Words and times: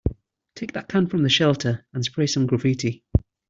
Take 0.55 0.73
that 0.73 0.87
can 0.89 1.05
from 1.05 1.21
the 1.21 1.29
shelter 1.29 1.85
and 1.93 2.03
spray 2.03 2.25
some 2.25 2.47
graffiti. 2.47 3.03